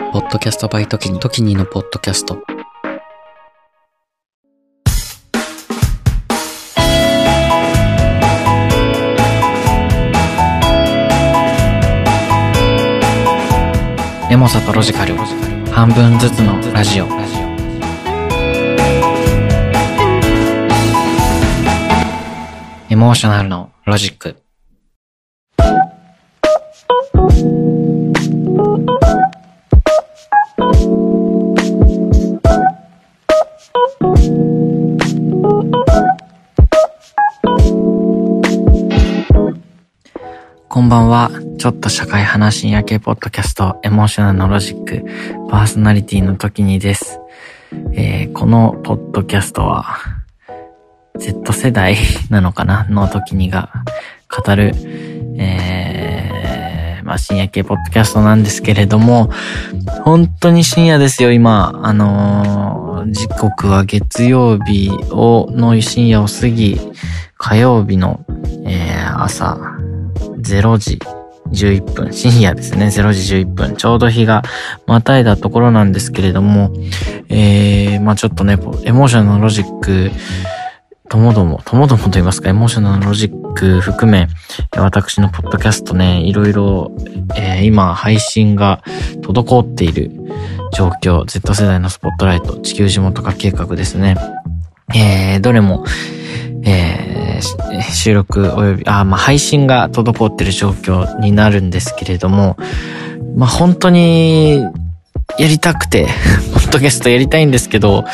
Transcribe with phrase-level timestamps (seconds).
[0.00, 2.42] ポッドキャストバイトキニ、トキニのポッドキャスト。
[14.30, 15.14] エモさとロジカル、
[15.70, 17.06] 半分ずつのラジオ。
[22.88, 24.34] エモーショナルのロジック。
[40.72, 41.32] こんばんは。
[41.58, 45.04] ちょっと社会派深夜系ポッドキャスト、エモーショナルのロジック、
[45.50, 47.18] パーソナリティの時にです。
[47.92, 49.98] えー、このポッドキャストは、
[51.18, 51.96] Z 世代
[52.30, 52.86] なのかな？
[52.88, 53.68] の時にが
[54.28, 54.72] 語る、
[55.38, 59.28] えー、まあ深夜系ポッドキャストなんですけれども、
[60.04, 61.80] 本当に深夜ですよ、今。
[61.82, 66.80] あのー、時刻は月曜日を、の深夜を過ぎ、
[67.36, 68.20] 火曜日の、
[68.64, 69.58] えー、朝
[70.56, 70.98] 0時
[71.52, 74.42] 11分、深夜ですね、0時11分、ちょうど日が
[74.86, 76.72] またいだところなんですけれども、
[77.28, 80.10] えー、まあちょっとね、エモーショナルロジック、
[81.10, 84.28] ともども、ともどもと言いますか、エモーショナルロジック含め、
[84.76, 86.92] 私のポッドキャストね、いろいろ、
[87.36, 88.80] えー、今配信が
[89.20, 90.12] 滞っている
[90.72, 94.14] 状況、Z 世代のスポットライト、地球地元化計画ですね。
[94.94, 95.84] えー、どれも、
[96.62, 97.19] えー、
[97.92, 102.56] 収録及び、あ、まあ、配信が滞ってる状況になるんですけれども、
[103.36, 104.64] まあ、本当に、
[105.38, 106.06] やりたくて、
[106.54, 108.04] ポッドキャストやりたいんですけど、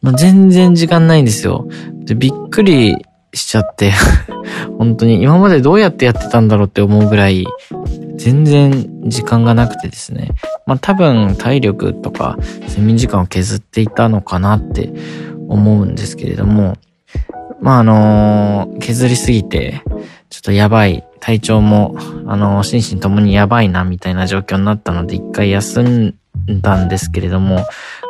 [0.00, 1.68] まあ、全然時間ないんですよ。
[2.04, 2.96] で、びっくり
[3.34, 3.92] しちゃって
[4.78, 7.46] 本当に今までどうやってやってたんだろうって思うぐらい、
[8.16, 10.30] 全然時間がなくてですね。
[10.66, 12.36] まあ多分体力とか
[12.68, 14.92] 睡眠時間を削っていたのかなって
[15.48, 16.76] 思うんですけれども、
[17.62, 19.82] まあ、あのー、削りすぎて、
[20.30, 26.14] ちょっとやばい、体調も、あのー、心身ともにやばいな、みたいな状況になったので、一回休ん
[26.60, 27.64] だんですけれども、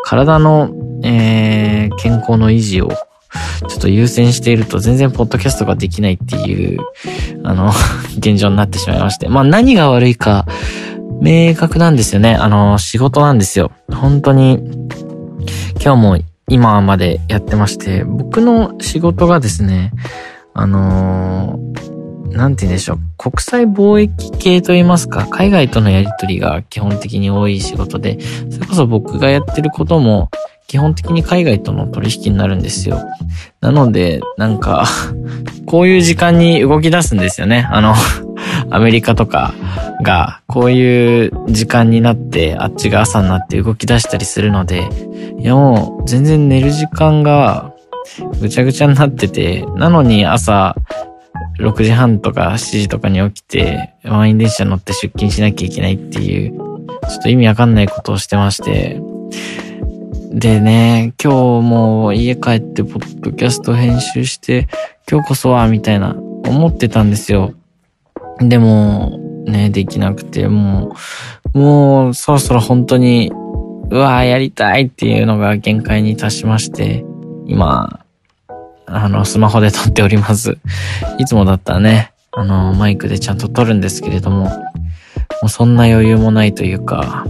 [0.05, 0.71] 体の、
[1.05, 2.89] えー、健康の維持を、
[3.69, 6.81] ちょっと優先していると全然ポッドキャストができないっていう、
[7.45, 7.71] あの、
[8.17, 9.29] 現状になってしまいまして。
[9.29, 10.47] まあ何が悪いか、
[11.21, 12.35] 明確なんですよね。
[12.35, 13.71] あの、仕事なんですよ。
[13.91, 14.59] 本当に、
[15.83, 19.93] 今日も今までやってまして、僕の仕事がですね、
[20.55, 22.99] あのー、なんて言うんでしょう。
[23.17, 28.19] 国際貿易系と言いますか、海外とのやりとりが基本的に多い仕事で、
[28.51, 30.31] それこそ僕がやってることも、
[30.73, 32.99] 基本的に海外との取引になるんですよ。
[33.61, 34.87] なので、なんか
[35.67, 37.69] こういう時間に動き出すんですよね。
[37.71, 37.93] あの
[38.73, 39.53] アメリカとか
[40.03, 44.89] が、こういう時間になって、あっちが朝になって動き出したりするので、
[45.39, 47.71] いやもう、全然寝る時間が、
[48.41, 50.75] ぐちゃぐちゃになってて、なのに朝、
[51.61, 56.53] 6時半とか7時とかに起きて、満員電車乗って出勤しなきゃいけないっていう、
[57.11, 58.99] ちょっと意味わかんないことをしてまして、
[60.33, 64.67] でね、今日も家帰ってポッドキャスト編集して、
[65.11, 67.53] 今日こそは、みたいな思ってたんですよ。
[68.39, 70.97] でも、ね、できなくて、も
[71.53, 73.31] う、もう、そろそろ本当に、
[73.91, 77.05] うわーやりたいっていうのが限界に達しまして、
[77.47, 78.01] 今、
[78.87, 80.57] あの、スマホで撮っております。
[81.19, 84.51] いつもだったらね、あの、マイクでちゃんと撮るんですけれども、も
[85.45, 87.27] うそんな余裕もないというか、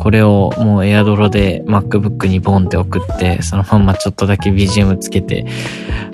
[0.00, 5.44] これをもうエアドロで MacBook にボンって送って、そのまんまちょっとだけ BGM つけて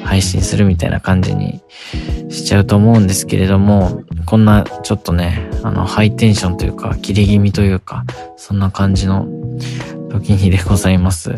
[0.02, 1.62] 配信するみたいな感じに
[2.28, 8.04] しちゃうと思うんですけれども、こんなちょっとね、あの、ハイテンションというか、切れ気味というか、
[8.36, 9.28] そんな感じの
[10.10, 11.36] 時にでございます。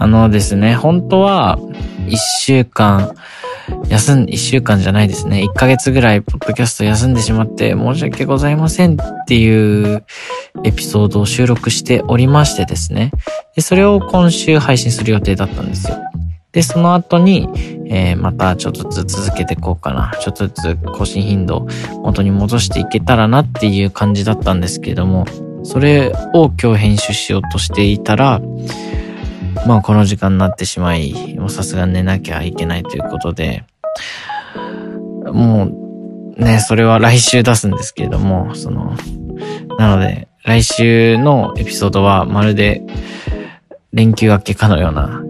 [0.00, 1.58] あのですね、本当は、
[2.08, 3.14] 一週間、
[3.90, 5.42] 休ん、一週間じゃないですね。
[5.42, 10.02] 一ヶ月ぐらい、ポッドキャスト休んでしまって、申し訳ございませんっていう
[10.64, 13.10] エピソードを収録しておりましてですね。
[13.54, 15.98] で、それを今週配信する予定だったんですよ。
[16.52, 17.50] で、その後に、
[17.90, 20.12] えー、またちょっとずつ続けていこうかな。
[20.22, 21.66] ちょっとずつ更新頻度
[22.02, 25.26] 元に戻していけたらなっていう感じだったんですけれども、
[25.62, 28.40] それを今日編集しようとしていたら、
[29.66, 33.64] まあこの時間になってしまい、もうさすが寝なきゃいけないということで、
[35.26, 35.68] も
[36.36, 38.96] うね、それは来週出すんですけれども、その、
[39.78, 42.82] なので、来週のエピソードはまるで
[43.92, 45.22] 連休明けかのような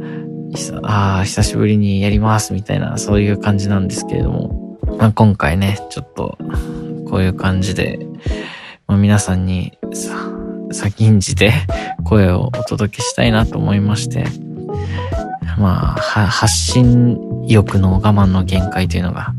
[0.82, 6.38] ああ、久しぶりにやりますみたいな、そういう感じなんですけれども、まあ、今回ね、ちょっと、
[7.08, 7.98] こういう感じで、
[8.86, 10.29] まあ、皆さんにさ、
[10.72, 11.52] 先んじて
[12.04, 14.24] 声をお届けしたいなと思いまして、
[15.58, 19.34] まあ、発信欲の我慢の限界というのが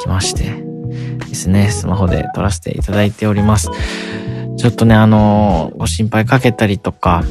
[0.00, 0.70] 来まして。
[1.30, 3.70] ですね、スマホで撮らせていただいております。
[4.56, 7.22] ちょっとね、あの、ご心配かけたりとか、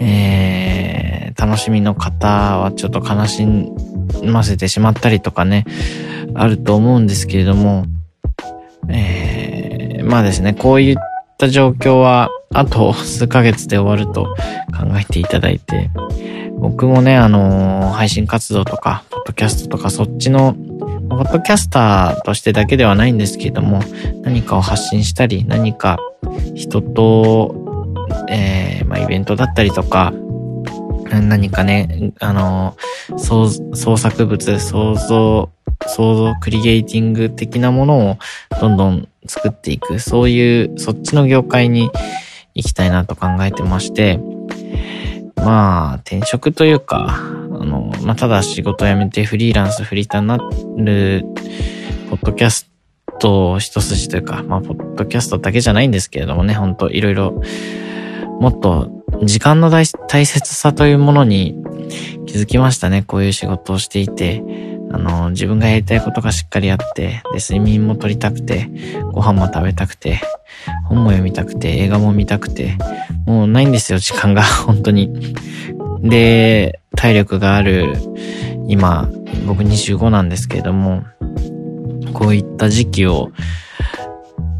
[0.00, 3.46] えー、楽しみの方はちょっと悲し
[4.24, 5.66] ませてしまったりとかね、
[6.34, 7.84] あると思うんですけれども、
[8.88, 11.02] えー、まあですね、こういった
[11.38, 14.24] た状況は、あと数ヶ月で終わると
[14.76, 15.90] 考えていただいて、
[16.58, 20.54] 僕もね、あのー、配信活動とか、ポッドキャストとか、そっちの、
[21.10, 23.80] ポッドキャスターとしてだけではないんですけれども、
[24.22, 25.98] 何かを発信したり、何か
[26.54, 27.54] 人と、
[28.30, 30.12] えー、まあ、イベントだったりとか、
[31.10, 35.50] 何かね、あのー、創作物、創造、
[35.86, 38.18] 創造クリエイティング的なものを
[38.60, 41.90] どんどん作っていく、そういう、そっちの業界に
[42.54, 44.20] 行きたいなと考えてまして、
[45.36, 51.24] まあ、転職というか、あの、まあ、ただ仕事辞めてフリーランス、フリーターになる、
[52.10, 52.70] ポッドキャス
[53.18, 57.42] ト一筋というか、まあ、ポッドキャストだけじゃないんですけれどもね、ほんといろいろ、
[58.40, 58.90] もっと
[59.22, 61.54] 時間の大切さというものに
[62.26, 63.02] 気づきましたね。
[63.06, 64.42] こういう仕事をしていて、
[64.94, 68.70] あの、自分がやりたいことがしっかりあって、で、睡眠も取りたくて、
[69.10, 70.20] ご飯も食べたくて、
[70.84, 72.78] 本も読みたくて、映画も見たくて、
[73.26, 75.34] もうないんですよ、時間が、 本当に。
[76.00, 77.96] で、体力がある、
[78.68, 79.10] 今、
[79.48, 81.02] 僕25なんですけれども、
[82.12, 83.32] こういった時期を、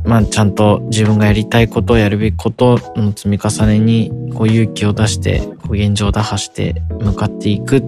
[0.04, 7.84] まあちゃんと自分がやりたいことをやるべきことの積み重ねに、こう勇気を出して、こう現状を打破して向かっていく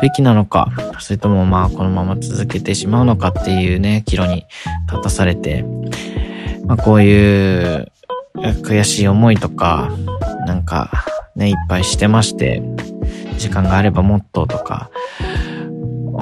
[0.00, 4.46] べきなのか、それともまあこのまま続けてしまうのかっていうね、岐路に
[4.90, 5.64] 立たされて、
[6.66, 7.92] まあこういう
[8.62, 9.90] 悔しい思いとか、
[10.46, 10.90] なんか
[11.36, 12.62] ね、いっぱいしてまして、
[13.38, 14.90] 時間があればもっととか、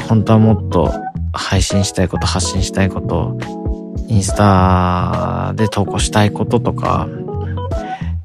[0.09, 0.93] 本当はもっと
[1.33, 3.39] 配信したいこと、発信したいこと、
[4.09, 7.09] インスタで投稿したいこととか、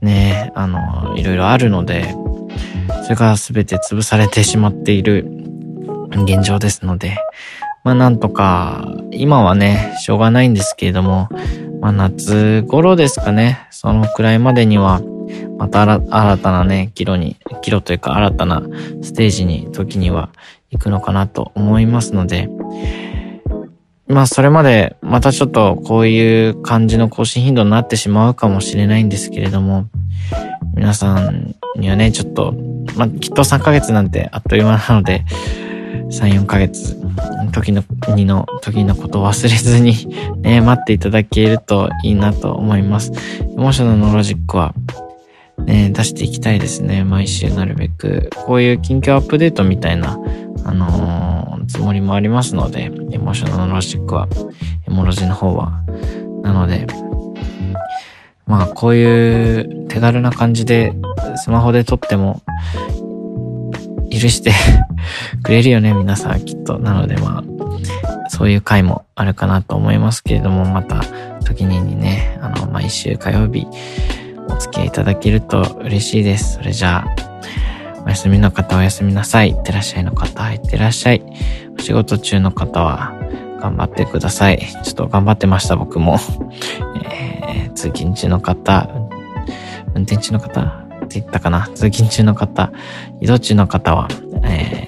[0.01, 2.15] ね、あの、いろいろあるので、
[3.03, 5.42] それが全て潰されてしまっている
[6.21, 7.18] 現状ですので、
[7.83, 11.30] まあなんとか、今はね、しょうがないんですけれども、
[11.81, 15.01] まあ夏頃ですかね、そのくらいまでには、
[15.57, 18.63] また新たなね、キロに、キロというか新たな
[19.01, 20.30] ステージに、時には
[20.71, 22.50] 行くのかなと思いますので、
[24.07, 29.88] まあそれまでまたちょっとこういう感じの更新頻度になってしまうかもしれないんですけれども、
[30.75, 32.54] 皆さんにはね、ちょっと、
[32.95, 35.25] まあきっと3ヶ月なんてあっという間なので、
[36.13, 36.95] 3、4ヶ月、
[37.51, 37.83] 時の、
[38.15, 39.94] にの、時のことを忘れずに
[40.42, 43.12] ね、待っていただけるといいなと思います。
[43.42, 44.75] エモーショナルのロジックは、
[45.65, 47.04] ね、出していきたいですね。
[47.04, 48.30] 毎週なるべく。
[48.45, 50.19] こういう近況アップデートみたいな、
[50.65, 54.27] あのー、つもりもありますので、エモーショナルロジックは、
[54.88, 55.81] エモロジの方は。
[56.44, 56.86] なので、
[58.45, 60.94] まあ、こういう手軽な感じで、
[61.38, 62.42] スマホで撮っても、
[64.13, 64.51] 許して
[65.42, 66.77] くれるよね、皆さんきっと。
[66.77, 71.01] なのでまあ、そういう回もあるかなと思いますけれども、また
[71.45, 73.68] 時にね、あの、毎週火曜日
[74.50, 76.55] お付き合いいただけると嬉しいです。
[76.55, 77.24] それじゃあ、
[78.05, 79.50] お休みの方おやすみなさい。
[79.50, 81.24] いってらっしゃいの方いってらっしゃい。
[81.77, 83.13] お仕事中の方は
[83.62, 84.60] 頑張ってください。
[84.84, 86.20] ちょっと頑張ってました、僕も。
[87.05, 88.89] えー、通勤中の方、
[89.96, 90.82] 運転中の方、
[91.20, 91.67] って言ったかな？
[91.75, 92.72] 通勤中の方、
[93.22, 94.08] 移動中の方は、
[94.43, 94.88] え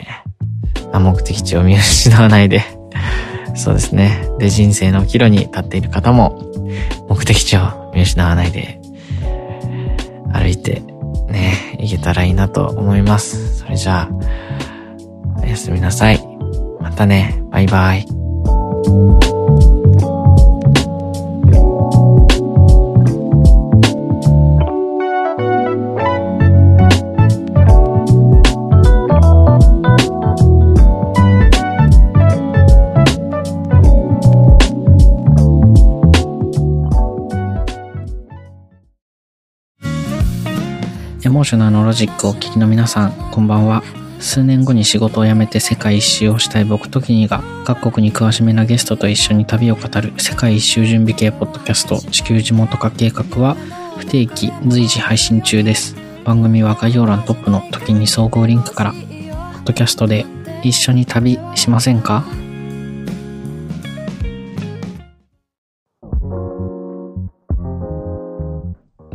[0.91, 2.63] ー、目的地を見失わないで
[3.55, 4.27] そうですね。
[4.39, 6.41] で、人生の岐路に立っている方も、
[7.09, 8.79] 目的地を見失わないで、
[10.33, 10.81] 歩いて、
[11.29, 13.59] ね、行けたらいいなと思います。
[13.59, 16.19] それじゃあ、おやすみなさい。
[16.81, 17.41] またね。
[17.51, 19.24] バイバイ。
[41.41, 43.83] ーショナルのロジックをお聞きの皆さん、こんばんは。
[44.19, 53.55] 数年後に仕事を辞めて世界一周をしたい僕ときにが、各国に詳しめなゲストと一緒に旅を語る世界一周準備系ポッドキャスト地球地元化計画は
[53.97, 55.95] 不定期随時配信中です。
[56.23, 60.25] 番組は概要欄トップの時に総合リンクから、ポッドキャストで
[60.63, 62.25] 一緒に旅しませんか？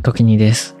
[0.03, 0.80] 時にです。